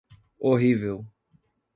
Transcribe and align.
Horrível. 0.39 1.05